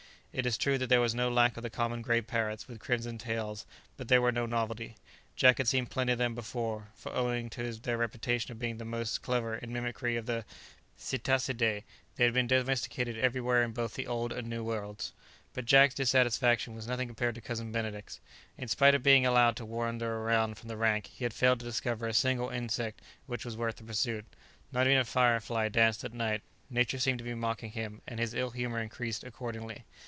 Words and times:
It 0.33 0.45
is 0.45 0.57
true 0.57 0.77
that 0.77 0.87
there 0.87 1.01
was 1.01 1.13
no 1.13 1.29
lack 1.29 1.57
of 1.57 1.61
the 1.63 1.69
common 1.69 2.01
grey 2.01 2.21
parrots 2.21 2.65
with 2.65 2.79
crimson 2.79 3.17
tails, 3.17 3.65
but 3.97 4.07
these 4.07 4.21
were 4.21 4.31
no 4.31 4.45
novelty; 4.45 4.95
Jack 5.35 5.57
had 5.57 5.67
seen 5.67 5.85
plenty 5.85 6.13
of 6.13 6.19
them 6.19 6.33
before, 6.35 6.87
for 6.95 7.11
owing 7.13 7.49
to 7.49 7.73
their 7.73 7.97
reputation 7.97 8.49
of 8.53 8.57
being 8.57 8.77
the 8.77 8.85
most 8.85 9.21
clever 9.23 9.55
in 9.57 9.73
mimickry 9.73 10.17
of 10.17 10.27
the 10.27 10.45
Psittacidæ, 10.97 11.83
they 12.15 12.23
have 12.23 12.33
been 12.33 12.47
domesticated 12.47 13.17
everywhere 13.17 13.61
in 13.61 13.73
both 13.73 13.95
the 13.95 14.07
Old 14.07 14.31
and 14.31 14.47
New 14.47 14.63
worlds. 14.63 15.11
[Illustration: 15.13 15.41
"Don't 15.41 15.53
Fire!"] 15.53 15.53
But 15.53 15.65
Jack's 15.65 15.95
dissatisfaction 15.95 16.75
was 16.75 16.87
nothing 16.87 17.09
compared 17.09 17.35
to 17.35 17.41
Cousin 17.41 17.73
Benedict's. 17.73 18.21
In 18.57 18.69
spite 18.69 18.95
of 18.95 19.03
being 19.03 19.25
allowed 19.25 19.57
to 19.57 19.65
wander 19.65 20.17
away 20.29 20.53
from 20.53 20.69
the 20.69 20.77
rank, 20.77 21.07
he 21.07 21.25
had 21.25 21.33
failed 21.33 21.59
to 21.59 21.65
discover 21.65 22.07
a 22.07 22.13
single 22.13 22.47
insect 22.47 23.01
which 23.25 23.43
was 23.43 23.57
worth 23.57 23.75
the 23.75 23.83
pursuit; 23.83 24.23
not 24.71 24.87
even 24.87 24.97
a 24.97 25.03
fire 25.03 25.41
fly 25.41 25.67
danced 25.67 26.05
at 26.05 26.13
night; 26.13 26.41
nature 26.69 26.99
seemed 26.99 27.17
to 27.19 27.25
be 27.25 27.33
mocking 27.33 27.71
him, 27.71 28.01
and 28.07 28.17
his 28.21 28.33
ill 28.33 28.51
humour 28.51 28.79
increased 28.79 29.25
accordingly. 29.25 29.83